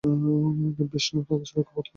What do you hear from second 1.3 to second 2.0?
সবাইকে বধ করেন।